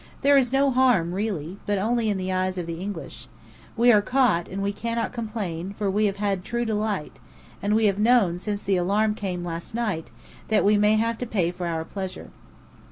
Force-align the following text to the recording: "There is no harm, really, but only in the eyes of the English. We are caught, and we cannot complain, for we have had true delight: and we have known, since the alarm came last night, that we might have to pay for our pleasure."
"There 0.23 0.35
is 0.35 0.51
no 0.51 0.71
harm, 0.71 1.13
really, 1.13 1.59
but 1.67 1.77
only 1.77 2.09
in 2.09 2.17
the 2.17 2.33
eyes 2.33 2.57
of 2.57 2.65
the 2.65 2.81
English. 2.81 3.27
We 3.77 3.91
are 3.91 4.01
caught, 4.01 4.47
and 4.49 4.63
we 4.63 4.73
cannot 4.73 5.13
complain, 5.13 5.75
for 5.77 5.91
we 5.91 6.05
have 6.05 6.15
had 6.15 6.43
true 6.43 6.65
delight: 6.65 7.19
and 7.61 7.75
we 7.75 7.85
have 7.85 7.99
known, 7.99 8.39
since 8.39 8.63
the 8.63 8.77
alarm 8.77 9.13
came 9.13 9.43
last 9.43 9.75
night, 9.75 10.09
that 10.47 10.65
we 10.65 10.75
might 10.75 10.95
have 10.97 11.19
to 11.19 11.27
pay 11.27 11.51
for 11.51 11.67
our 11.67 11.85
pleasure." 11.85 12.31